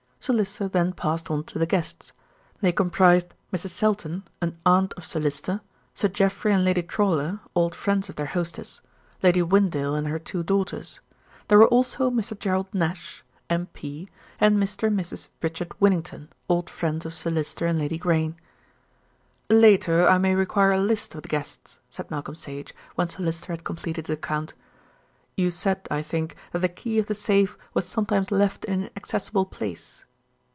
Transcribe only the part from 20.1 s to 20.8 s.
may require a